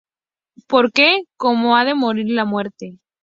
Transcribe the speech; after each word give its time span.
Porque, 0.67 1.25
¿cómo 1.37 1.75
ha 1.75 1.85
de 1.85 1.93
morir 1.93 2.27
la 2.31 2.43
Muerte? 2.43 2.97